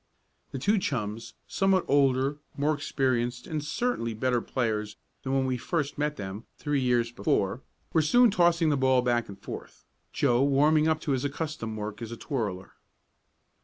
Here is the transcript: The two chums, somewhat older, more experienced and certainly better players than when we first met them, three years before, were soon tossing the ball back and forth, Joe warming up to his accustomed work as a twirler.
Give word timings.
The 0.51 0.57
two 0.57 0.79
chums, 0.79 1.35
somewhat 1.45 1.85
older, 1.87 2.39
more 2.57 2.73
experienced 2.73 3.45
and 3.45 3.63
certainly 3.63 4.15
better 4.15 4.41
players 4.41 4.95
than 5.21 5.31
when 5.31 5.45
we 5.45 5.57
first 5.57 5.99
met 5.99 6.15
them, 6.15 6.47
three 6.57 6.81
years 6.81 7.11
before, 7.11 7.61
were 7.93 8.01
soon 8.01 8.31
tossing 8.31 8.69
the 8.69 8.77
ball 8.77 9.03
back 9.03 9.29
and 9.29 9.39
forth, 9.39 9.85
Joe 10.11 10.41
warming 10.41 10.87
up 10.87 11.01
to 11.01 11.11
his 11.11 11.23
accustomed 11.23 11.77
work 11.77 12.01
as 12.01 12.11
a 12.11 12.17
twirler. 12.17 12.73